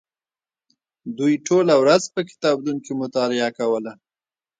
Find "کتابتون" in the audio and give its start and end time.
2.29-2.77